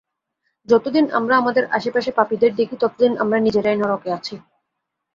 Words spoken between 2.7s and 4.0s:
ততদিন আমরা নিজেরাই